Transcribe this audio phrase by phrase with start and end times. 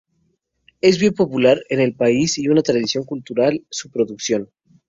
[0.81, 4.49] Es bien popular en el país y una tradición cultural su producción.